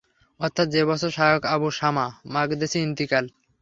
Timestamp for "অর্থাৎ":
0.39-0.67